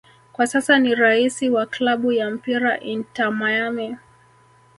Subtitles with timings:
[0.33, 3.97] Kwa sasa ni raisi wa klabu ya mpira Inter Miami